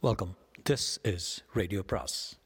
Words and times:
Welcome 0.00 0.36
this 0.70 1.14
is 1.14 1.44
radio 1.52 1.82
பிராஸ் 1.82 2.38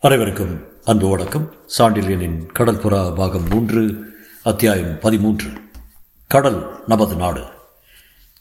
அனைவருக்கும் 0.00 0.66
அன்பு 0.84 1.08
வணக்கம். 1.08 1.54
சாண்டில்யனின் 1.78 2.48
கடல்புறா 2.58 3.14
பாகம் 3.14 3.48
மூன்று 3.48 4.12
அத்தியாயம் 4.42 4.98
பதிமூன்று. 4.98 5.50
கடல் 6.26 6.84
நமது 6.86 7.16
நாடு. 7.16 7.44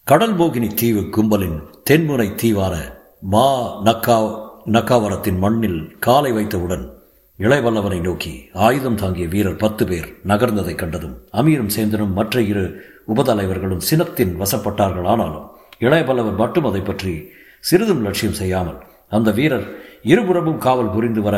கடல் 0.04 0.38
மோகினி 0.38 0.74
தீவு 0.74 1.02
கும்பலின் 1.02 1.64
தென்முனை 1.90 2.36
தீவான 2.36 2.94
மா 3.22 3.82
நக்கா 3.84 4.48
நக்காவரத்தின் 4.66 5.38
மண்ணில் 5.38 5.98
காலை 6.00 6.32
வைத்தவுடன் 6.32 6.99
இளைவல்லவனை 7.40 8.00
நோக்கி 8.02 8.50
ஆயுதம் 8.54 8.96
தாங்கிய 8.96 9.28
வீரர் 9.28 9.56
பத்து 9.56 9.86
பேர் 9.88 10.08
நகர்ந்ததை 10.28 10.76
கண்டதும் 10.76 11.16
அமீரும் 11.34 11.74
சேந்தனும் 11.76 12.14
மற்ற 12.14 12.42
இரு 12.42 12.64
உபதலைவர்களும் 13.08 13.86
சினத்தின் 13.90 14.34
வசப்பட்டார்கள் 14.38 15.06
ஆனாலும் 15.06 15.48
இளையவல்லவன் 15.80 16.36
மட்டும் 16.36 16.66
அதை 16.66 16.82
பற்றி 16.82 17.30
சிறிதும் 17.60 18.04
லட்சியம் 18.04 18.34
செய்யாமல் 18.34 18.80
அந்த 19.08 19.32
வீரர் 19.32 19.68
இருபுறமும் 20.04 20.58
காவல் 20.58 20.90
புரிந்து 20.90 21.22
வர 21.22 21.38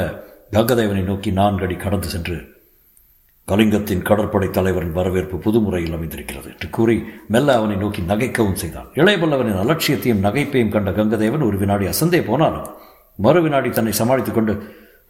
கங்கதேவனை 0.52 1.04
நோக்கி 1.04 1.32
நான்கடி 1.32 1.78
கடந்து 1.78 2.08
சென்று 2.08 2.50
கலிங்கத்தின் 3.48 4.02
கடற்படை 4.02 4.50
தலைவரின் 4.50 4.92
வரவேற்பு 4.92 5.38
புதுமுறையில் 5.38 5.94
அமைந்திருக்கிறது 5.94 6.50
என்று 6.52 6.70
கூறி 6.70 7.04
மெல்ல 7.28 7.54
அவனை 7.54 7.76
நோக்கி 7.76 8.02
நகைக்கவும் 8.02 8.54
செய்தான். 8.54 8.88
இளையபல்லவனின் 8.94 9.62
அலட்சியத்தையும் 9.62 10.24
நகைப்பையும் 10.24 10.70
கண்ட 10.70 10.92
கங்கதேவன் 10.92 11.46
ஒரு 11.46 11.58
வினாடி 11.58 11.86
அசந்தே 11.86 12.26
போனாலும் 12.26 12.68
மறு 13.16 13.42
வினாடி 13.42 13.70
தன்னை 13.70 13.92
சமாளித்துக் 13.92 14.34
கொண்டு 14.34 14.54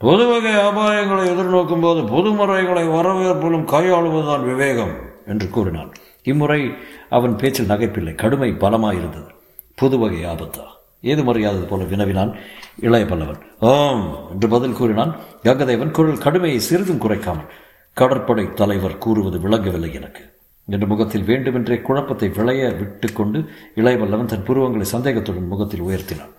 பொது 0.01 0.25
வகை 0.27 0.51
அபாயங்களை 0.51 1.23
எதிர்நோக்கும் 1.31 1.81
போது 1.81 1.99
பொதுமுறைகளை 2.01 2.91
வரவேற்பும் 2.91 3.67
கையாளுவதுதான் 3.67 4.45
விவேகம் 4.45 4.93
என்று 5.25 5.49
கூறினான். 5.49 5.91
இம்முறை 6.23 6.73
அவன் 7.09 7.35
பேச்சில் 7.35 7.67
நகைப்பில்லை. 7.67 8.13
கடுமை 8.15 8.49
பலமாயிருந்தது. 8.53 9.29
புது 9.75 9.97
வகை 9.99 10.25
ஆபத்தா? 10.25 10.65
ஏது 11.01 11.21
மறியாதது 11.23 11.67
போல 11.67 11.83
வினவினான் 11.83 12.35
இளைய 12.79 13.05
பல்லவன். 13.05 13.41
ஆம் 13.59 14.31
என்று 14.31 14.47
பதில் 14.47 14.73
கூறினான். 14.73 15.15
கங்கதேவன் 15.43 15.91
குரல் 15.91 16.17
கடுமையை 16.17 16.59
சிறிதும் 16.59 17.01
குறைக்காமல் 17.01 17.51
கடற்படை 17.93 18.53
தலைவர் 18.53 18.97
கூறுவது 18.97 19.39
விளங்கவில்லை 19.39 19.93
எனக்கு 19.93 20.23
என்ற 20.67 20.85
முகத்தில் 20.85 21.23
வேண்டுமென்றே 21.23 21.79
குழப்பத்தை 21.81 22.29
விளைய 22.29 22.69
விட்டு 22.69 23.13
கொண்டு 23.13 23.39
இளையவல்லவன் 23.75 24.31
தன் 24.33 24.43
புருவங்களை 24.43 24.85
சந்தேகத்துடன் 24.85 25.47
முகத்தில் 25.47 25.83
உயர்த்தினான். 25.83 26.33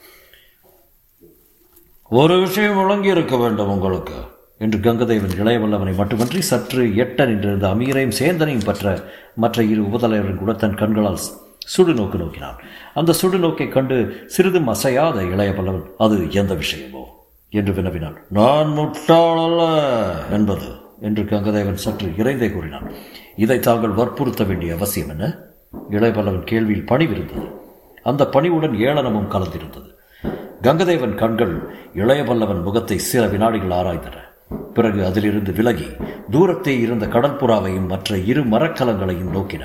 ஒரு 2.13 2.41
விஷயம் 2.41 2.77
விளங்கி 2.77 3.09
இருக்க 3.09 3.37
வேண்டும் 3.37 3.69
உங்களுக்கு. 3.69 4.13
என்று 4.59 4.79
கங்கதேவன் 4.79 5.37
இளையவல்லவனை 5.39 5.95
மட்டுமன்றி 5.95 6.41
சற்று 6.41 6.85
எட்ட 6.85 7.27
நின்றிருந்த 7.27 7.69
அமீரையும் 7.69 8.13
சேந்தனையும் 8.19 8.65
பற்ற 8.65 9.03
மற்ற 9.35 9.63
இரு 9.63 9.83
உபதலைவரின் 9.83 10.37
கூட 10.37 10.53
தன் 10.53 10.75
கண்களால் 10.75 11.19
சுடு 11.59 11.95
நோக்கு 11.95 12.19
நோக்கினான். 12.19 12.59
அந்த 12.95 13.13
சுடு 13.13 13.39
நோக்கை 13.39 13.69
கண்டு 13.69 14.23
சிறிதும் 14.27 14.69
அசையாத 14.69 15.23
இளையவல்லவன் 15.23 15.83
அது 15.99 16.31
எந்த 16.31 16.55
விஷயமோ? 16.55 17.01
என்று 17.51 17.73
வினவினான். 17.73 18.17
நான் 18.29 18.79
முட்டாளல்ல 18.79 19.79
என்பது 20.31 20.67
என்று 21.01 21.23
கங்கதேவன் 21.23 21.75
சற்று 21.75 22.13
இறைந்தே 22.17 22.53
கூறினான். 22.53 22.93
இதை 23.37 23.61
தாங்கள் 23.61 23.91
வற்புறுத்த 23.91 24.45
வேண்டிய 24.45 24.75
அவசியம் 24.75 25.09
என்ன? 25.09 25.39
இளையவல்லவன் 25.91 26.47
கேள்வியில் 26.51 26.87
பணிவிருந்தது. 26.87 27.51
அந்த 28.03 28.29
பணிவுடன் 28.29 28.73
ஏளனமும் 28.73 29.31
கலந்திருந்தது. 29.31 30.01
கங்கதேவன் 30.63 31.15
கண்கள் 31.15 31.55
இளையவல்லவன் 31.95 32.63
முகத்தை 32.63 32.99
சில 32.99 33.27
வினாடிகள் 33.27 33.75
ஆராய்ந்தன. 33.79 34.17
பிறகு 34.75 35.05
அதிலிருந்து 35.05 35.53
விலகி 35.53 35.89
தூரத்தே 36.31 36.75
இருந்த 36.81 37.07
கடற்புறாவையும் 37.07 37.89
மற்ற 37.89 38.19
இரு 38.31 38.43
மரக்கலங்களையும் 38.43 39.33
நோக்கின. 39.37 39.65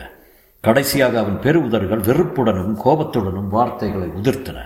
கடைசியாக 0.63 1.19
அவன் 1.19 1.39
பெரு 1.39 1.59
உதறுகள் 1.63 1.99
வெறுப்புடனும் 1.99 2.75
கோபத்துடனும் 2.85 3.47
வார்த்தைகளை 3.47 4.07
உதிர்த்தன. 4.07 4.57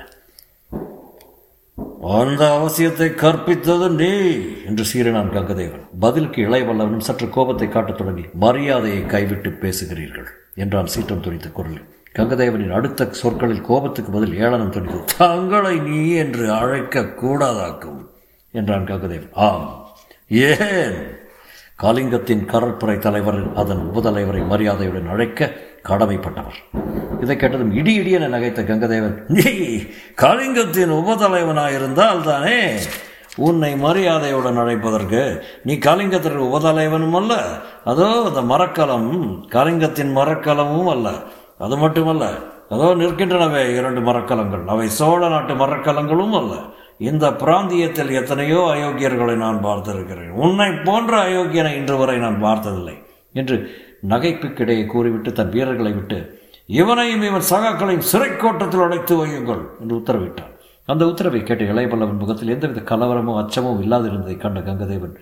அந்த 2.19 2.43
அவசியத்தை 2.57 3.07
கற்பித்தது 3.23 3.89
நீ 3.89 4.11
என்று 4.65 4.83
சீறினான் 4.91 5.33
கங்கதேவன். 5.35 5.85
பதிலுக்கு 5.99 6.41
இளையவல்லவனும் 6.49 7.07
சற்று 7.07 7.29
கோபத்தை 7.29 7.67
காட்டத் 7.67 7.97
தொடங்கி 7.97 8.25
மரியாதையை 8.39 9.05
கைவிட்டு 9.05 9.49
பேசுகிறீர்கள் 9.49 10.29
என்றான் 10.55 10.85
சீற்றம் 10.85 11.21
துணித்த 11.21 11.51
குரலில். 11.51 11.87
கங்கதேவனின் 12.19 12.73
அடுத்த 12.73 13.07
சொற்களில் 13.11 13.61
கோபத்துக்கு 13.61 14.11
பதில் 14.11 14.35
ஏளனம் 14.35 14.71
துணித்தது 14.71 15.03
தங்களை 15.17 15.79
நீ 15.79 16.09
என்று 16.09 16.51
அழைக்க 16.53 16.99
கூடாதாக்கும் 16.99 18.07
என்றான் 18.51 18.83
கங்கதேவன். 18.83 19.29
ஆம். 19.33 19.87
ஏன்? 20.27 21.19
காலிங்கத்தின் 21.81 22.45
கடற்படை 22.45 22.97
தலைவர் 22.97 23.53
அதன் 23.55 23.91
உபதலைவரை 23.95 24.45
மரியாதையுடன் 24.45 25.09
அழைக்க 25.09 25.51
கடமைப்பட்டவர். 25.83 26.59
இதை 27.21 27.35
கேட்டதும் 27.35 27.73
இடி 27.73 27.99
இடியென 27.99 28.27
நகைத்த 28.27 28.61
கங்கதேவன் 28.63 29.23
நீ 29.27 29.75
காலிங்கத்தின் 30.15 30.91
உபதலைவனாயிருந்தால் 30.91 32.21
தானே 32.21 32.73
உன்னை 33.35 33.75
மரியாதையுடன் 33.75 34.57
அழைப்பதற்கு? 34.57 35.41
நீ 35.63 35.73
கலிங்கத்திற்கு 35.73 36.43
உபதலைவனும் 36.43 37.15
அல்ல. 37.15 37.43
அதோ 37.85 38.23
அந்த 38.27 38.41
மரக்கலம் 38.41 39.43
காலிங்கத்தின் 39.49 40.15
மரக்கலமும் 40.15 40.89
அல்ல. 40.89 41.09
அது 41.65 41.75
மட்டுமல்ல 41.83 42.25
அதோ 42.73 42.87
நிற்கின்றனவே 42.99 43.61
இரண்டு 43.77 44.01
மரக்கலங்கள். 44.07 44.63
அவை 44.73 44.85
சோழ 44.99 45.21
நாட்டு 45.33 45.53
மரக்கலங்களும் 45.61 46.35
அல்ல. 46.39 46.53
இந்த 47.09 47.25
பிராந்தியத்தில் 47.41 48.11
எத்தனையோ 48.19 48.59
அயோக்கியர்களை 48.73 49.35
நான் 49.45 49.59
பார்த்திருக்கிறேன். 49.65 50.29
உன்னை 50.43 50.69
போன்ற 50.87 51.13
அயோக்கியனை 51.27 51.71
இன்று 51.79 51.95
வரை 52.01 52.15
நான் 52.25 52.37
பார்த்ததில்லை 52.45 52.95
என்று 53.39 53.57
நகைப்புக்கிடையே 54.11 54.85
கூறிவிட்டு 54.93 55.31
தன் 55.39 55.53
வீரர்களை 55.55 55.91
விட்டு 55.97 56.19
இவனையும் 56.81 57.25
இவன் 57.29 57.49
சகாக்களையும் 57.49 58.07
சிறைக்கோட்டத்தில் 58.11 58.85
அடைத்து 58.85 59.13
வையுங்கள் 59.21 59.63
என்று 59.81 59.95
உத்தரவிட்டான். 60.01 60.53
அந்த 60.87 61.03
உத்தரவை 61.11 61.41
கேட்ட 61.43 61.63
இளையபல்லவன் 61.73 62.21
முகத்தில் 62.21 62.53
எந்தவித 62.55 62.83
கலவரமோ 62.91 63.33
அச்சமோ 63.41 63.73
இல்லாதிருந்ததை 63.83 64.37
கண்ட 64.37 64.59
கங்கதேவன் 64.59 65.17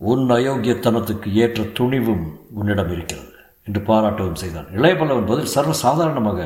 உன் 0.00 0.26
அயோக்கியத்தனத்துக்கு 0.38 1.28
ஏற்ற 1.44 1.62
துணிவும் 1.78 2.24
உன்னிடம் 2.58 2.92
இருக்கிறது. 2.96 3.33
என்று 3.66 3.80
பாராட்டவும் 3.80 4.40
செய்தான். 4.42 4.66
இளையபல்லவன் 4.76 5.26
பதில் 5.26 5.44
சர்வ 5.44 5.72
சாதாரணமாக 5.72 6.40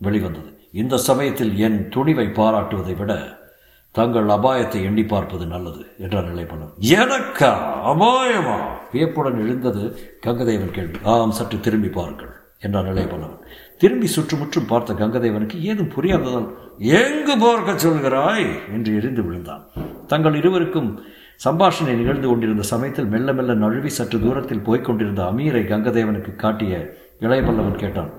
வெளிவந்தது. 0.00 0.50
இந்த 0.72 0.96
சமயத்தில் 0.96 1.56
என் 1.56 1.88
துணிவை 1.88 2.26
பாராட்டுவதை 2.32 2.96
விட 2.96 3.42
தங்கள் 3.90 4.28
அபாயத்தை 4.28 4.82
எண்ணி 4.82 5.04
பார்ப்பது 5.04 5.46
நல்லது 5.46 5.82
என்றார் 5.98 6.30
இளையபல்லவன் 6.34 6.80
எனக்கா 6.80 7.50
அபாயமா? 7.92 8.56
வியப்புடன் 8.92 9.38
எழுந்தது 9.38 9.82
கங்கதேவன் 10.26 10.70
கேள்வி. 10.70 10.98
ஆம் 11.04 11.30
சற்று 11.30 11.60
திரும்பி 11.60 11.88
பாருங்கள் 11.88 12.32
என்றான் 12.60 12.86
இளையபல்லவன் 12.86 13.42
திரும்பி 13.78 14.06
சுற்றுமுற்றும் 14.06 14.66
பார்த்த 14.66 14.92
கங்கதேவனுக்கு 14.92 15.60
ஏதும் 15.60 15.92
புரியாததால் 15.96 16.48
எங்கு 16.78 17.34
பார்க்க 17.38 17.72
சொல்கிறாய்? 17.72 18.46
என்று 18.72 18.94
எரிந்து 18.94 19.22
விழுந்தான். 19.22 19.64
தங்கள் 20.06 20.34
இருவருக்கும் 20.34 20.90
சம்பாஷணை 21.44 21.94
நிகழ்ந்து 21.96 22.28
கொண்டிருந்த 22.28 22.62
சமயத்தில் 22.62 23.06
மெல்ல 23.06 23.32
மெல்ல 23.32 23.54
நழுவி 23.54 23.88
சற்று 23.88 24.20
தூரத்தில் 24.20 24.62
போய்க் 24.62 24.84
கொண்டிருந்த 24.84 25.22
அமீரை 25.22 25.62
கங்கதேவனுக்கு 25.72 26.36
காட்டிய 26.36 26.94
இளையபல்லவன் 27.20 27.78
கேட்டான் 27.78 28.12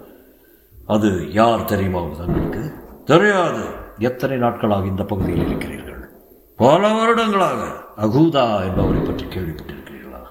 அது 0.88 1.32
யார் 1.32 1.66
தெரியுமா 1.66 2.02
தங்களுக்கு 2.18 2.74
தெரியாது. 3.06 3.64
எத்தனை 4.00 4.38
நாட்களாக 4.38 4.86
இந்த 4.86 5.04
பகுதியில் 5.04 5.48
இருக்கிறீர்கள்? 5.48 6.10
பல 6.56 6.94
வருடங்களாக. 6.94 7.62
அகூதா 7.98 8.44
என்பவரை 8.66 9.02
பற்றி 9.02 9.26
கேள்விப்பட்டிருக்கிறீர்களா? 9.26 10.22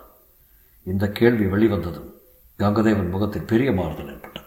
இந்த 0.84 1.08
கேள்வி 1.08 1.46
வெளிவந்ததும் 1.46 2.10
கங்கதேவன் 2.58 3.10
முகத்தில் 3.10 3.46
பெரிய 3.46 3.72
மாறுதல் 3.72 4.08
ஏற்பட்டது. 4.08 4.46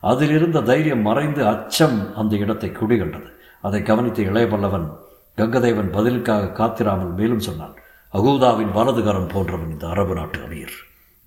அதில் 0.00 0.30
இருந்த 0.30 0.60
தைரியம் 0.60 1.00
மறைந்து 1.00 1.46
அச்சம் 1.46 2.14
அந்த 2.14 2.36
இடத்தை 2.36 2.70
குடிகண்டது. 2.70 3.28
அதை 3.62 3.82
கவனித்த 3.82 4.22
இளையபல்லவன் 4.22 4.96
கங்கதேவன் 5.38 5.90
பதிலுக்காக 5.96 6.52
காத்திராமல் 6.58 7.12
மேலும் 7.14 7.44
சொன்னான் 7.48 7.76
அகூதாவின் 8.14 8.72
வலதுகரம் 8.74 9.28
போன்றவன் 9.28 9.70
இந்த 9.70 9.88
அரபு 9.88 10.14
நாட்டு 10.14 10.38
அமீர். 10.40 10.74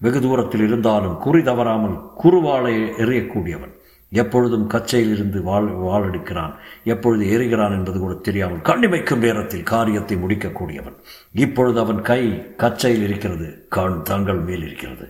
வெகு 0.02 0.22
தூரத்தில் 0.22 0.64
இருந்தாலும் 0.68 1.18
குறி 1.18 1.41
தவறாமல் 1.44 1.96
குறுவாளை 2.23 2.73
எறியக்கூடியவன். 3.03 3.73
எப்பொழுதும் 4.11 4.67
கச்சையில் 4.67 5.14
இருந்து 5.16 5.44
வாழ் 5.44 5.70
வாழெடுக்கிறான். 5.85 6.53
எப்பொழுது 6.84 7.29
எரிகிறான் 7.32 7.72
என்பது 7.72 8.00
கூட 8.00 8.14
தெரியாமல் 8.14 8.66
கண்ணிமைக்கும் 8.70 9.23
நேரத்தில் 9.26 9.64
காரியத்தை 9.64 10.17
முடிக்கக்கூடியவன். 10.17 10.97
இப்பொழுது 11.32 11.79
அவன் 11.79 12.02
கை 12.02 12.22
கச்சையில் 12.58 13.03
இருக்கிறது 13.03 13.67
கண் 13.70 14.02
தங்கள் 14.02 14.40
மேல் 14.40 14.66
இருக்கிறது. 14.70 15.08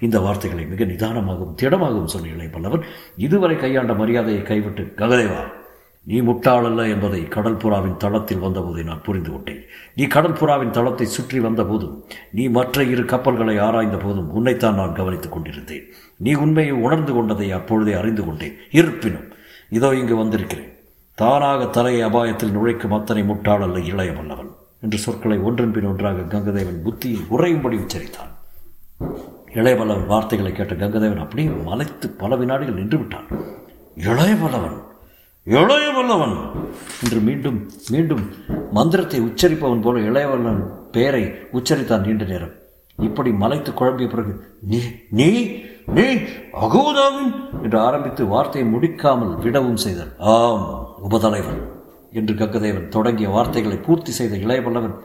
இந்த 0.00 0.20
வார்த்தைகளை 0.20 0.66
மிக 0.66 0.84
நிதானமாகவும் 0.84 1.56
திடமாகவும் 1.62 2.12
சொன்ன 2.14 2.28
இளைப்பல்லவன் 2.28 2.84
இதுவரை 3.16 3.56
கையாண்ட 3.56 3.92
மரியாதையை 3.92 4.42
கைவிட்டு 4.42 4.92
ககதேவா 4.96 5.42
நீ 6.06 6.20
முட்டாளல்ல 6.20 6.88
என்பதை 6.88 7.20
கடற்புறாவின் 7.22 7.96
தளத்தில் 7.96 8.38
வந்தபோது 8.38 8.84
நான் 8.84 9.02
புரிந்து 9.02 9.30
கொண்டேன் 9.30 9.60
நீ 9.94 10.04
கடற்புறாவின் 10.04 10.70
தளத்தை 10.70 11.06
சுற்றி 11.06 11.40
வந்த 11.40 11.64
போதும் 11.64 12.04
நீ 12.30 12.48
மற்ற 12.48 12.84
இரு 12.84 13.04
கப்பல்களை 13.04 13.58
ஆராய்ந்த 13.58 13.96
போதும் 13.96 14.30
உன்னைத்தான் 14.30 14.74
நான் 14.74 14.92
கவனித்துக் 14.92 15.32
கொண்டிருந்தேன். 15.32 15.84
நீ 16.16 16.32
உண்மையை 16.34 16.72
உணர்ந்து 16.72 17.12
கொண்டதை 17.12 17.52
அப்பொழுதே 17.52 17.92
அறிந்து 17.92 18.24
கொண்டேன். 18.24 18.56
இருப்பினும் 18.70 19.28
இதோ 19.68 19.94
இங்கு 19.94 20.16
வந்திருக்கிறேன். 20.16 20.72
தானாக 21.14 21.66
தலையை 21.66 22.02
அபாயத்தில் 22.08 22.54
நுழைக்கும் 22.56 22.96
அத்தனை 22.98 23.22
முட்டாளல்ல 23.22 23.78
இளையவல்லவன் 23.92 24.50
என்று 24.80 24.98
சொற்களை 24.98 25.38
ஒன்றன் 25.38 25.72
பின் 25.72 25.84
ஒன்றாக 25.84 26.26
கங்கதேவன் 26.34 26.82
புத்தியில் 26.82 27.26
உறையும்படி 27.28 27.76
உச்சரித்தான். 27.76 28.32
இளையவல்லவன் 29.54 30.06
வார்த்தைகளை 30.06 30.52
கேட்ட 30.52 30.74
கங்கதேவன் 30.74 31.24
அப்படியே 31.24 31.48
மலைத்து 31.48 32.08
பல 32.10 32.36
வினாடிகள் 32.36 32.74
நின்று 32.74 32.98
விட்டான் 32.98 33.28
இளையவல்லவன். 35.46 35.66
இளையவல்லவன் 35.66 36.34
என்று 37.04 37.20
மீண்டும் 37.26 37.58
மீண்டும் 37.92 38.24
மந்திரத்தை 38.76 39.18
உச்சரிப்பவன் 39.20 39.82
போல 39.84 40.00
இளையவல்லவன் 40.10 40.60
பெயரை 40.94 41.22
உச்சரித்தான் 41.58 42.04
நீண்ட 42.06 42.24
நேரம். 42.24 42.52
இப்படி 42.98 43.30
மலைத்து 43.42 43.70
குழம்பிய 43.72 44.08
பிறகு 44.08 44.32
நீ 44.70 44.80
நீ 45.18 45.28
நீ 45.96 46.06
அகோதாவின் 46.64 47.32
என்று 47.62 47.78
ஆரம்பித்து 47.78 48.24
வார்த்தையை 48.26 48.66
முடிக்காமல் 48.72 49.32
விடவும் 49.44 49.80
செய்தார் 49.84 50.12
ஆம் 50.34 50.66
உபதலைவன் 51.08 51.60
என்று 52.12 52.34
கக்கதேவன் 52.34 52.88
தொடங்கிய 52.88 53.28
வார்த்தைகளை 53.28 53.78
பூர்த்தி 53.86 54.12
செய்த 54.12 54.36
இளையவல்லவன் 54.36 54.96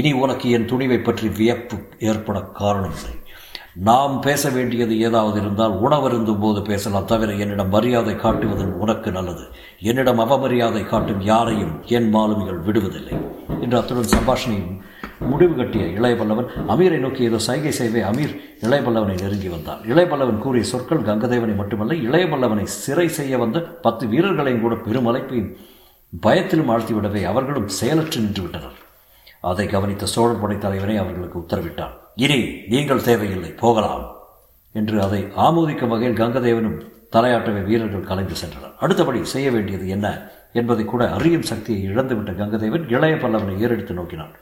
இனி 0.00 0.12
உனக்கு 0.12 0.48
என் 0.50 0.68
துணிவை 0.72 0.98
பற்றி 1.02 1.28
வியப்பு 1.38 1.76
ஏற்பட 2.10 2.40
காரணமில்லை. 2.60 3.14
நாம் 3.74 4.20
பேச 4.20 4.50
வேண்டியது 4.50 5.00
ஏதாவது 5.00 5.40
இருந்தால் 5.40 5.72
உணவருந்தும் 5.72 6.40
போது 6.40 6.62
பேசலாம் 6.62 7.04
தவிர 7.04 7.32
என்னிடம் 7.32 7.68
மரியாதை 7.68 8.16
காட்டுவது 8.16 8.78
உனக்கு 8.78 9.10
நல்லது. 9.10 9.48
என்னிடம் 9.80 10.18
அவமரியாதை 10.18 10.86
காட்டும் 10.86 11.20
யாரையும் 11.20 11.82
என் 11.86 12.14
மாலுமிகள் 12.14 12.60
விடுவதில்லை. 12.60 13.16
என்று 13.60 13.78
அத்துடன் 13.78 14.12
சம்பாஷணையும் 14.14 14.80
முடிவு 15.18 15.54
கட்டிய 15.54 15.84
இளையபல்லவன் 15.84 16.46
அமீரை 16.68 16.98
நோக்கி 16.98 17.22
ஏதோ 17.22 17.38
சைகை 17.38 17.70
செய்வே 17.70 18.00
அமீர் 18.00 18.40
இளையபல்லவனை 18.60 19.22
நெருங்கி 19.22 19.48
வந்தான். 19.48 19.80
இளையபல்லவன் 19.80 20.38
கூறிய 20.38 20.64
சொற்கள் 20.64 21.00
கங்கதேவனை 21.00 21.56
மட்டுமல்ல 21.56 21.94
இளையபல்லவனை 21.94 22.62
சிறை 22.62 23.08
செய்ய 23.08 23.38
வந்த 23.38 23.60
பத்து 23.60 24.06
வீரர்களையும் 24.06 24.60
கூட 24.60 24.74
பெருமலைப்பையும் 24.74 25.56
பயத்திலும் 26.20 26.68
ஆழ்த்திவிடவே 26.68 27.24
அவர்களும் 27.24 27.68
செயலற்று 27.68 28.20
நின்று 28.20 28.42
விட்டனர். 28.42 28.78
அதை 29.40 29.66
கவனித்த 29.66 30.06
சோழர் 30.06 30.40
படை 30.40 30.58
தலைவனை 30.58 30.96
அவர்களுக்கு 30.96 31.38
உத்தரவிட்டான். 31.38 32.02
இனி 32.16 32.40
நீங்கள் 32.72 33.06
தேவையில்லை 33.08 33.50
போகலாம் 33.62 34.04
என்று 34.74 34.96
அதை 35.06 35.20
ஆமோதிக்கும் 35.46 35.92
வகையில் 35.92 36.20
கங்கதேவனும் 36.20 36.78
தலையாட்டவை 37.14 37.60
வீரர்கள் 37.68 38.08
கலைந்து 38.10 38.36
சென்றனர். 38.40 38.74
அடுத்தபடி 38.82 39.20
செய்ய 39.32 39.48
வேண்டியது 39.50 39.86
என்ன 39.96 40.06
என்பதை 40.60 40.84
கூட 40.84 41.02
அறியும் 41.16 41.46
சக்தியை 41.50 41.80
இழந்துவிட்ட 41.90 42.32
கங்கதேவன் 42.40 42.88
இளைய 42.94 43.14
பல்லவனை 43.16 43.54
ஏறெடுத்து 43.64 43.94
நோக்கினான். 43.98 44.34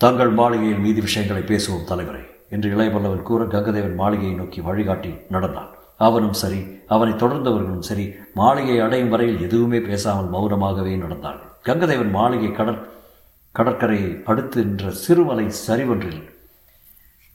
தங்கள் 0.00 0.32
மாளிகையில் 0.38 0.82
மீதி 0.84 1.00
விஷயங்களை 1.06 1.42
பேசுவோம் 1.50 1.88
தலைவரை 1.90 2.24
என்று 2.54 2.68
இளைய 2.74 2.90
பல்லவன் 2.94 3.26
கூற 3.28 3.44
கங்கதேவன் 3.54 3.96
மாளிகையை 4.02 4.34
நோக்கி 4.40 4.60
வழிகாட்டி 4.60 5.12
நடந்தான். 5.36 5.70
அவனும் 6.06 6.36
சரி 6.40 6.60
அவனை 6.94 7.12
தொடர்ந்தவர்களும் 7.22 7.86
சரி 7.88 8.04
மாளிகை 8.40 8.76
அடையும் 8.86 9.12
வரையில் 9.14 9.42
எதுவுமே 9.46 9.78
பேசாமல் 9.80 10.32
மௌனமாகவே 10.34 10.92
நடந்தார்கள். 11.04 11.52
கங்கதேவன் 11.68 12.12
மாளிகை 12.18 12.50
கடற் 12.52 12.82
கடற்கரையை 13.56 14.10
அடுத்து 14.30 14.64
நின்ற 14.64 14.90
சிறுமலை 15.04 15.46
சரிவொன்றில் 15.66 16.22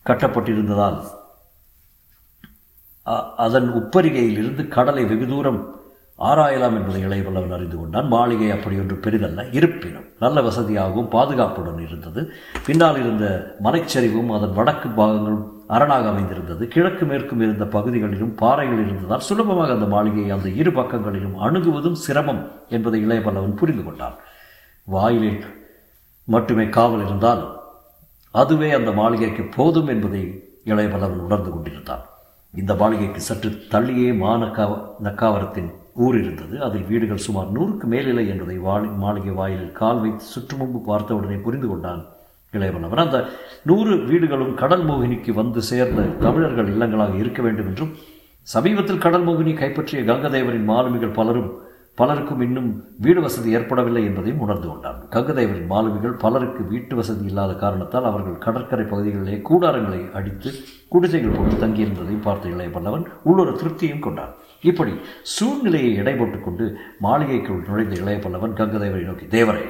கட்டப்பட்டிருந்ததால் 0.06 1.00
அதன் 3.46 3.70
உப்பரிகையில் 3.80 4.40
இருந்து 4.42 4.64
கடலை 4.76 5.04
வெகு 5.12 5.28
தூரம் 5.28 5.62
ஆராயலாம் 6.30 6.76
என்பதை 6.80 7.00
இளையவல்லவன் 7.06 7.56
அறிந்து 7.56 7.78
கொண்டான். 7.78 8.10
மாளிகை 8.14 8.50
அப்படி 8.56 8.76
ஒன்று 8.82 8.96
பெரிதல்ல 9.06 9.46
இருப்பினும் 9.58 10.08
நல்ல 10.24 10.42
வசதியாகவும் 10.48 11.08
பாதுகாப்புடன் 11.16 11.80
இருந்தது. 11.86 12.22
பின்னால் 12.66 13.00
இருந்த 13.04 13.26
மலைச்சரிவும் 13.66 14.30
அதன் 14.36 14.54
வடக்கு 14.60 14.90
பாகங்களும் 15.00 15.46
அரணாக 15.76 16.10
அமைந்திருந்தது. 16.12 16.64
கிழக்கு 16.74 17.06
மேற்கும் 17.12 17.42
இருந்த 17.46 17.66
பகுதிகளிலும் 17.76 18.36
பாறைகள் 18.42 18.84
இருந்ததால் 18.86 19.26
சுலபமாக 19.30 19.74
அந்த 19.78 19.88
மாளிகையை 19.96 20.32
அந்த 20.38 20.50
இரு 20.62 20.74
பக்கங்களிலும் 20.80 21.36
அணுகுவதும் 21.48 21.98
சிரமம் 22.06 22.44
என்பதை 22.78 23.02
இளையவல்லவன் 23.08 23.60
புரிந்து 23.62 23.86
கொண்டான். 23.88 24.16
வாயிலில் 24.88 25.42
மட்டுமே 26.28 26.70
காவல் 26.70 27.04
இருந்தால் 27.06 27.44
அதுவே 28.32 28.72
அந்த 28.72 28.92
மாளிகைக்கு 28.92 29.44
போதும் 29.44 29.88
என்பதை 29.88 30.22
இளையபலவன் 30.66 31.24
உணர்ந்து 31.26 31.52
கொண்டிருந்தான். 31.52 32.04
இந்த 32.54 32.76
மாளிகைக்கு 32.76 33.22
சற்று 33.22 33.50
தள்ளியே 33.74 34.10
மாநக்கா 34.24 34.66
நக்காவரத்தின் 35.04 35.70
ஊர் 35.96 36.18
இருந்தது. 36.22 36.62
அதில் 36.62 36.88
வீடுகள் 36.88 37.18
சுமார் 37.18 37.52
நூறுக்கு 37.52 37.86
மேலில்லை 37.94 38.28
என்பதை 38.28 38.58
வாழி 38.58 38.88
மாளிகை 38.88 39.34
வாயிலில் 39.34 39.72
கால் 39.72 40.00
வைத்து 40.00 40.26
சுற்றுமுன்பு 40.26 40.82
பார்த்தவுடனே 40.82 41.36
புரிந்து 41.36 41.68
கொண்டான் 41.68 42.02
இளையவனவன் 42.54 43.04
அந்த 43.06 43.30
நூறு 43.64 43.98
வீடுகளும் 43.98 44.54
கடல் 44.54 44.86
மோகினிக்கு 44.86 45.34
வந்து 45.34 45.62
சேர்ந்த 45.62 46.02
தமிழர்கள் 46.02 46.68
இல்லங்களாக 46.68 47.16
இருக்க 47.16 47.42
வேண்டும் 47.42 47.68
என்றும் 47.68 47.94
சமீபத்தில் 48.44 48.98
கடல் 48.98 49.28
மோகினி 49.28 49.54
கைப்பற்றிய 49.54 50.02
கங்கதேவரின் 50.04 50.70
மாலுமிகள் 50.72 51.18
பலரும் 51.20 51.52
பலருக்கும் 51.96 52.42
இன்னும் 52.42 52.84
வீடு 53.00 53.22
வசதி 53.22 53.52
ஏற்படவில்லை 53.52 54.04
என்பதையும் 54.04 54.40
உணர்ந்து 54.40 54.68
கொண்டான் 54.68 55.02
கங்கதேவரின் 55.10 55.68
மாலுமிகள் 55.68 56.12
பலருக்கு 56.12 56.64
வீட்டு 56.64 56.96
வசதி 56.96 57.26
இல்லாத 57.26 57.54
காரணத்தால் 57.54 58.04
அவர்கள் 58.04 58.38
கடற்கரை 58.38 58.86
பகுதிகளிலே 58.86 59.42
கூடாரங்களை 59.50 60.12
அடித்து 60.12 60.52
குடிசைகள் 60.88 61.30
போட்டு 61.30 61.68
தங்கியிருந்ததையும் 61.68 62.22
பார்த்த 62.22 62.50
இளைய 62.50 62.78
பல்லவன் 62.78 63.04
உள்ளொரு 63.26 63.56
திருப்தியும் 63.56 64.00
கொண்டான். 64.00 64.34
இப்படி 64.62 64.94
சூழ்நிலையை 65.22 66.00
எடைபோட்டுக் 66.00 66.44
கொண்டு 66.44 66.78
மாளிகைக்குள் 67.00 67.66
நுழைந்த 67.68 68.02
இளைய 68.02 68.20
பல்லவன் 68.20 68.56
கங்கதேவரை 68.56 69.06
நோக்கி 69.06 69.26
தேவரே 69.26 69.66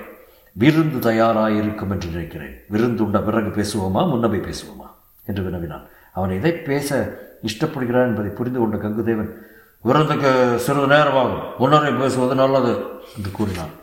விருந்து 0.53 1.11
தயாராயிருக்கும் 1.11 1.89
என்று 1.89 2.09
நினைக்கிறேன். 2.09 2.55
விருந்துண்ட 2.71 3.23
பிறகு 3.23 3.61
பேசுவோமா 3.61 4.09
முன்னபை 4.09 4.39
பேசுவோமா? 4.39 4.87
என்று 5.25 5.43
வினவினான். 5.43 5.83
அவன் 6.13 6.29
எதை 6.29 6.51
பேச 6.51 7.19
இஷ்டப்படுகிறான் 7.41 8.07
என்பதை 8.07 8.31
புரிந்து 8.31 8.59
கொண்ட 8.59 8.77
கங்குதேவன் 8.77 9.31
விருந்துக்கு 9.81 10.59
சிறிது 10.59 10.87
நேரமாகும். 10.87 11.57
உன்னரை 11.57 11.93
பேசுவது 11.93 12.35
நல்லது 12.35 12.85
என்று 13.17 13.31
கூறினான். 13.31 13.79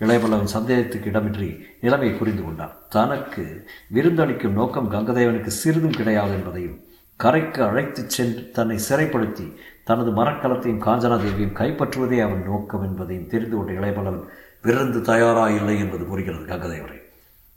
இளையபல்லவன் 0.00 0.54
சந்தேகத்துக்கு 0.56 1.10
இடமின்றி 1.10 1.60
நிலைமையை 1.80 2.18
புரிந்து 2.18 2.44
கொண்டான். 2.44 2.72
தனக்கு 2.88 3.68
விருந்தளிக்கும் 3.94 4.52
நோக்கம் 4.52 4.92
கங்கதேவனுக்கு 4.92 5.46
சிறிதும் 5.46 5.90
கிடையாது 5.90 6.30
என்பதையும் 6.30 6.78
கரைக்கு 7.16 7.62
அழைத்துச் 7.62 8.10
சென்று 8.10 8.50
தன்னை 8.50 8.78
சிறைப்படுத்தி 8.88 9.56
தனது 9.84 10.10
மரக்கலத்தையும் 10.10 10.84
காஞ்சனாதேவியும் 10.86 11.56
கைப்பற்றுவதே 11.56 12.22
அவன் 12.22 12.42
நோக்கம் 12.42 12.82
என்பதையும் 12.82 13.26
தெரிந்து 13.26 13.56
கொண்ட 13.56 13.72
இளையபல்லவன் 13.72 14.24
விருந்து 14.62 15.02
தயாரா 15.02 15.48
இல்லை 15.48 15.78
என்பது 15.78 16.04
புரிகிறது 16.04 16.44
கங்கதேவரை. 16.44 16.98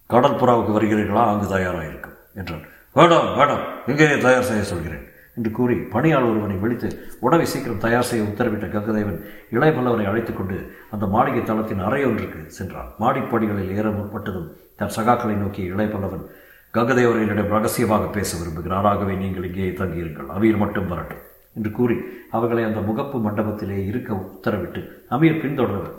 கடற்புறாவுக்கு 0.09 0.71
வருகிறீர்களா? 0.71 1.25
அங்கு 1.27 1.47
தயாராக 1.47 1.88
இருக்கும் 1.88 2.13
என்றான். 2.35 2.62
வேண்டாம் 2.94 3.38
வேண்டாம் 3.38 3.88
இங்கேயே 3.88 4.18
தயார் 4.18 4.44
செய்ய 4.44 4.63
சொல்கிறேன். 4.63 5.12
என்று 5.38 5.51
கூறி 5.51 5.75
பணியாளர் 5.94 6.30
ஒருவனை 6.31 6.57
விழித்து 6.63 6.89
உணவை 7.19 7.45
சீக்கிரம் 7.45 7.83
தயார் 7.85 8.09
செய்ய 8.09 8.27
உத்தரவிட்ட 8.30 8.68
கங்கதேவன் 8.75 9.19
இளையபல்லவரை 9.56 10.06
அழைத்து 10.12 10.33
கொண்டு 10.33 10.57
அந்த 10.91 11.06
மாளிகை 11.06 11.44
தளத்தின் 11.44 11.85
அறையொன்றுக்கு 11.88 12.39
சென்றான். 12.57 12.89
மாடிப்படிகளில் 13.00 13.74
ஏற 13.77 13.89
முற்பட்டதும் 13.89 14.50
தன் 14.75 14.95
சகாக்களை 14.97 15.35
நோக்கி 15.35 15.63
இளையபல்லவன் 15.74 16.25
கங்கதேவரிடம் 16.74 17.53
ரகசியமாக 17.56 18.06
பேச 18.18 18.38
விரும்புகிறார். 18.38 18.88
ஆகவே 18.91 19.15
நீங்கள் 19.15 19.47
இங்கே 19.50 19.68
தங்கியிருங்கள். 19.81 20.30
அமீர் 20.35 20.61
மட்டும் 20.63 20.87
வரட்டும் 20.87 21.23
என்று 21.57 21.71
கூறி 21.71 21.97
அவர்களை 22.37 22.63
அந்த 22.63 22.80
முகப்பு 22.90 23.18
மண்டபத்திலே 23.25 23.80
இருக்க 23.90 24.13
உத்தரவிட்டு 24.13 24.81
அமீர் 25.16 25.42
பின்தொடர்வர். 25.44 25.97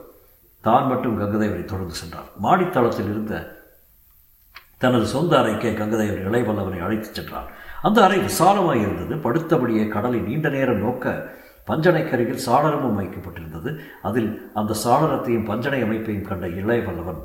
தான் 0.65 0.87
மட்டும் 0.91 1.19
கங்கதேவரை 1.21 1.65
தொடர்ந்து 1.65 1.97
சென்றார் 2.01 2.29
மாடித்தளத்தில் 2.45 3.11
இருந்த 3.13 3.35
தனது 4.85 5.07
சொந்த 5.15 5.33
அறைக்கே 5.41 5.73
கங்கதை 5.75 6.07
ஒரு 6.15 6.23
இளைவல்லவனை 6.31 6.81
அழைத்துச் 6.87 7.17
சென்றார். 7.19 7.51
அந்த 7.89 7.99
அறை 8.07 8.19
விசாலமாக 8.29 8.83
இருந்தது. 8.85 9.15
படுத்தபடியே 9.27 9.85
கடலை 9.95 10.21
நீண்ட 10.29 10.49
நேரம் 10.57 10.83
நோக்க 10.87 11.15
பஞ்சனைக்கருகில் 11.69 12.45
சாளரமும் 12.47 12.99
வைக்கப்பட்டிருந்தது. 13.01 13.71
அதில் 14.09 14.31
அந்த 14.55 14.73
சாளரத்தையும் 14.85 15.49
பஞ்சனை 15.51 15.81
அமைப்பையும் 15.87 16.29
கண்ட 16.29 16.47
இளையவல்லவன் 16.63 17.23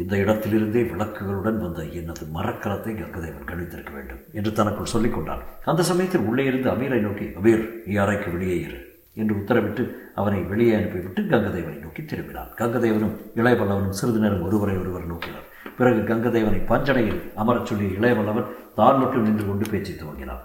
இந்த 0.00 0.14
இடத்திலிருந்தே 0.16 0.82
விளக்குகளுடன் 0.90 1.58
வந்த 1.64 1.80
எனது 2.00 2.22
மரக்கலத்தை 2.36 2.92
கங்கதேவன் 3.00 3.48
கணித்திருக்க 3.50 3.92
வேண்டும் 3.92 4.22
என்று 4.38 4.52
தனக்குள் 4.58 4.92
சொல்லிக் 4.92 5.14
கொண்டான். 5.14 5.42
அந்த 5.70 5.82
சமயத்தில் 5.90 6.26
உள்ளே 6.30 6.44
இருந்து 6.44 6.68
அமீரை 6.70 7.00
நோக்கி 7.06 7.26
அமீர் 7.40 7.64
நீ 7.86 7.94
அறைக்கு 8.04 8.30
வெளியே 8.36 8.56
இரு 8.66 8.80
என்று 9.20 9.34
உத்தரவிட்டு 9.40 9.84
அவனை 10.20 10.40
வெளியே 10.52 10.74
அனுப்பிவிட்டு 10.78 11.22
கங்கதேவனை 11.32 11.78
நோக்கி 11.84 12.02
திரும்பினான். 12.02 12.52
கங்கதேவனும் 12.60 13.16
இளையவல்லவனும் 13.40 13.98
சிறிது 14.00 14.22
நேரம் 14.24 14.46
ஒருவரை 14.48 14.76
ஒருவர் 14.82 15.10
நோக்கினார். 15.12 15.48
பிறகு 15.78 16.00
கங்கதேவனை 16.10 16.60
பஞ்சடையில் 16.72 17.20
அமரச் 17.34 17.68
சொல்லி 17.70 17.86
இளையவல்லவன் 17.98 18.50
தான் 18.74 18.98
மட்டும் 19.00 19.22
நின்று 19.22 19.46
கொண்டு 19.46 19.66
பேச்சை 19.70 19.94
துவங்கினான். 19.94 20.42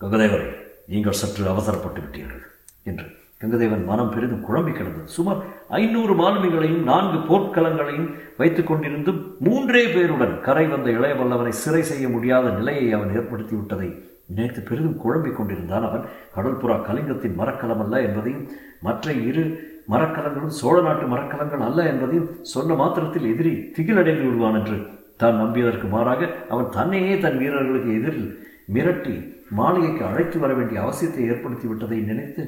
கங்கதேவரை 0.00 0.48
நீங்கள் 0.86 1.20
சற்று 1.20 1.48
அவசரப்பட்டு 1.48 2.00
விட்டீர்கள் 2.00 2.42
என்று 2.90 3.06
கங்கதேவன் 3.42 3.84
மனம் 3.84 4.12
பெரிதும் 4.14 4.44
குழம்பி 4.48 4.72
கிடந்தது. 4.72 5.08
சுமார் 5.16 5.40
ஐநூறு 5.68 6.14
மாலுமிகளையும் 6.14 6.84
நான்கு 6.90 7.18
போர்க்களங்களையும் 7.28 8.08
வைத்துக் 8.36 8.68
கொண்டிருந்தும் 8.68 9.20
மூன்றே 9.38 9.82
பேருடன் 9.86 10.34
கரை 10.40 10.66
வந்த 10.66 10.90
இளையவல்லவனை 10.90 11.52
சிறை 11.62 11.82
செய்ய 11.82 12.08
முடியாத 12.08 12.48
நிலையை 12.48 12.92
அவன் 12.92 13.14
ஏற்படுத்தி 13.14 13.54
விட்டதை 13.56 13.88
நினைத்து 14.26 14.60
பெரிதும் 14.60 14.96
குழம்பிக் 14.96 15.36
கொண்டிருந்தான் 15.36 15.86
அவன். 15.88 16.04
கடல்புறா 16.36 16.76
கலிங்கத்தின் 16.88 17.38
மரக்கலம் 17.40 17.82
அல்ல 17.84 18.00
என்பதையும் 18.00 18.46
மற்ற 18.80 19.12
இரு 19.12 19.44
மரக்கலங்களும் 19.88 20.50
சோழ 20.50 20.80
நாட்டு 20.80 21.06
மரக்கலங்கள் 21.06 21.60
அல்ல 21.60 21.82
என்பதையும் 21.84 22.30
சொன்ன 22.42 22.74
மாத்திரத்தில் 22.74 23.30
எதிரி 23.30 23.54
திகிலடைந்து 23.76 24.24
விடுவான் 24.26 24.54
என்று 24.54 24.76
தான் 25.16 25.36
நம்பியதற்கு 25.36 25.88
மாறாக 25.88 26.22
அவன் 26.48 26.70
தன்னையே 26.70 27.18
தன் 27.18 27.38
வீரர்களுக்கு 27.38 27.90
எதிரில் 27.94 28.30
மிரட்டி 28.72 29.14
மாளிகைக்கு 29.50 30.04
அழைத்து 30.04 30.38
வர 30.38 30.52
வேண்டிய 30.54 30.80
அவசியத்தை 30.80 31.24
ஏற்படுத்தி 31.28 31.66
விட்டதை 31.66 31.98
நினைத்து 32.00 32.44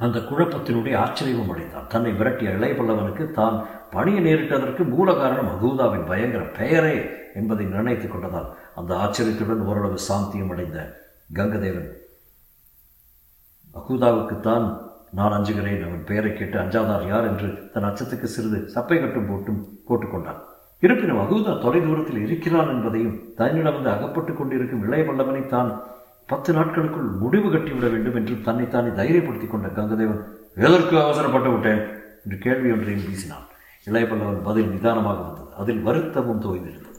அந்த 0.00 0.18
குழப்பத்தினுடைய 0.20 0.94
ஆச்சரியமும் 0.96 1.50
அடைந்தான். 1.50 1.86
தன்னை 1.86 2.12
விரட்டிய 2.12 2.50
இளைய 2.50 2.74
பல்லவனுக்கு 2.74 3.30
தான் 3.30 3.56
பணியை 3.90 4.20
நேரிட்டதற்கு 4.24 4.84
மூல 4.84 5.14
காரணம் 5.14 5.50
அகூதாவின் 5.50 6.06
பயங்கர 6.06 6.42
பெயரே 6.58 6.94
என்பதை 7.34 7.64
நிர்ணயித்துக் 7.66 8.14
கொண்டதால் 8.14 8.48
அந்த 8.74 8.96
ஆச்சரியத்துடன் 8.96 9.66
ஓரளவு 9.66 9.98
சாந்தியும் 10.08 10.50
அடைந்த 10.50 10.78
கங்கதேவன் 11.34 11.90
அகூதாவுக்குத்தான் 13.74 14.66
நான் 15.12 15.32
அஞ்சுகிறேன். 15.32 15.86
அவன் 15.86 16.04
பெயரை 16.06 16.32
கேட்டு 16.32 16.58
அஞ்சாதார் 16.58 17.08
யார் 17.08 17.24
என்று 17.24 17.70
தன் 17.72 17.84
அச்சத்துக்கு 17.84 18.24
சிறிது 18.24 18.58
சப்பை 18.74 18.98
கட்டும் 18.98 19.28
போட்டும் 19.30 19.62
போட்டுக்கொண்டான் 19.88 20.40
இருப்பினும் 20.80 21.18
அகூதா 21.18 21.52
தொலைதூரத்தில் 21.62 22.22
இருக்கிறான் 22.26 22.68
என்பதையும் 22.68 23.34
தன்னிடம் 23.36 23.74
வந்து 23.74 23.90
அகப்பட்டுக் 23.90 24.38
கொண்டிருக்கும் 24.38 24.82
இளைய 24.82 25.04
வல்லவனை 25.04 25.46
தான் 25.46 25.80
பத்து 26.26 26.52
நாட்களுக்குள் 26.52 27.02
முடிவு 27.02 27.50
கட்டிவிட 27.50 27.90
வேண்டும் 27.90 28.14
என்று 28.14 28.40
தன்னைத்தானே 28.42 28.88
தைரியப்படுத்திக் 28.88 29.50
கொண்ட 29.50 29.68
கங்கதேவன் 29.68 30.22
எதற்கு 30.56 31.02
அவசரப்பட்டு 31.02 31.50
விட்டேன்? 31.50 31.82
என்று 32.24 32.38
கேள்வி 32.40 32.70
ஒன்றையும் 32.70 33.02
வீசினான். 33.02 33.46
இளைய 33.84 34.08
பல்லவன் 34.08 34.42
பதில் 34.42 34.68
நிதானமாக 34.68 35.20
வந்தது. 35.20 35.48
அதில் 35.58 35.82
வருத்தமும் 35.82 36.42
தோய்ந்திருந்தது. 36.42 36.98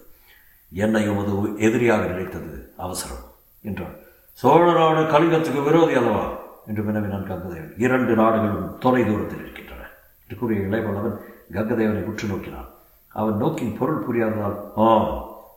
என்னையும் 0.71 1.17
அது 1.17 1.57
எதிரியாக 1.57 2.05
நினைத்தது 2.05 2.73
அவசரம் 2.77 3.23
என்றான். 3.61 3.95
சோழ 4.33 4.71
கலிங்கத்துக்கு 5.01 5.63
விரோதி 5.63 5.93
அல்லவா? 5.93 6.39
என்று 6.71 6.83
வினவினான் 6.83 7.29
கங்கதேவன் 7.29 7.73
இரண்டு 7.77 8.15
நாடுகளும் 8.15 8.77
தொலை 8.79 9.05
தூரத்தில் 9.05 9.39
இருக்கின்றன. 9.39 9.81
என்று 10.21 10.35
கூறிய 10.39 10.61
இளையவல்லவன் 10.61 11.17
கங்கதேவனை 11.51 12.03
உற்று 12.03 12.27
நோக்கினான். 12.27 12.69
அவன் 13.07 13.37
நோக்கின் 13.37 13.77
பொருள் 13.77 14.03
புரியாததால் 14.03 14.57
ஆ 14.77 14.89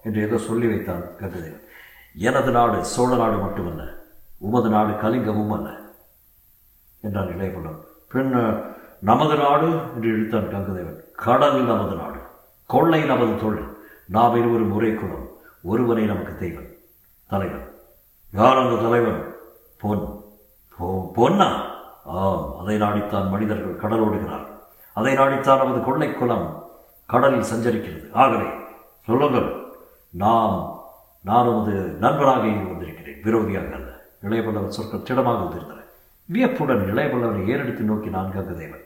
என்று 0.02 0.22
ஏதோ 0.22 0.38
சொல்லி 0.38 0.66
வைத்தான் 0.66 1.02
கங்கதேவன் 1.20 1.62
எனது 2.14 2.50
நாடு 2.50 2.84
சோழ 2.84 3.16
நாடு 3.16 3.36
மட்டுமல்ல 3.36 3.84
உமது 4.38 4.68
நாடு 4.68 4.88
கலிங்கமும் 4.88 5.54
அல்ல 5.56 5.68
என்றான் 7.00 7.26
இளையவல்லவன். 7.26 7.82
பின் 8.08 8.32
நமது 8.98 9.36
நாடு 9.36 9.68
என்று 9.94 10.08
இழுத்தான் 10.08 10.52
கங்கதேவன் 10.54 11.00
கடல் 11.12 11.64
நமது 11.64 11.96
நாடு 11.96 12.18
கொள்ளை 12.66 13.04
நமது 13.04 13.40
தொழில் 13.40 13.70
நாம் 14.08 14.36
இருவரும் 14.36 14.74
ஒரே 14.74 14.94
குலம் 14.94 15.28
ஒருவனை 15.62 16.04
நமக்கு 16.04 16.36
தெய்வன் 16.36 16.70
தலைவன். 17.26 17.68
யார் 18.32 18.56
அந்த 18.56 18.82
தலைவன்? 18.82 19.20
பொன். 19.78 20.23
பொன்னா? 21.14 21.48
ஆம் 22.04 22.54
அதை 22.60 22.76
நாடித்தான் 22.76 23.30
மனிதர்கள் 23.30 23.80
கடலோடுகிறார் 23.82 24.46
அதை 24.92 25.14
நாடித்தான் 25.14 25.56
நமது 25.56 25.84
கொள்ளை 25.84 26.12
குலம் 26.12 26.46
கடலில் 27.06 27.50
சஞ்சரிக்கிறது. 27.52 28.12
ஆகவே 28.12 28.48
சொல்லுங்கள் 29.06 29.48
நாம் 30.10 30.82
நான் 31.20 31.46
உமது 31.46 31.74
நண்பராக 32.00 32.38
வந்திருக்கிறேன். 32.38 33.20
விரோதியாக 33.24 33.72
அல்ல. 33.72 33.90
இளையபல்லவர் 34.22 34.76
சொற்கள் 34.76 35.02
திடமாக 35.02 35.42
வந்திருந்தன 35.42 35.82
வியப்புடன் 36.24 36.82
இளையபல்லவனை 36.92 37.46
ஏறெடுத்து 37.46 37.80
நோக்கி 37.80 38.08
நான் 38.08 38.32
கங்கதேவன் 38.36 38.84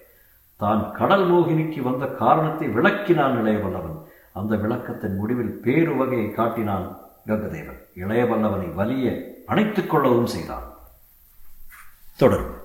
தான் 0.56 0.92
கடல் 0.92 1.30
மோகினிக்கு 1.30 1.82
வந்த 1.82 2.06
காரணத்தை 2.06 2.68
விளக்கினான் 2.68 3.36
இளையவல்லவன். 3.42 3.98
அந்த 4.32 4.56
விளக்கத்தின் 4.56 5.16
முடிவில் 5.16 5.60
பேரு 5.60 5.96
வகையை 5.96 6.30
காட்டினான் 6.30 6.98
கங்கதேவன் 7.26 7.80
இளையவல்லவனை 7.96 8.74
வலிய 8.74 9.36
அணைத்துக் 9.46 9.90
கொள்ளவும் 9.90 10.26
செய்தான். 10.26 10.67
തുടരും 12.20 12.57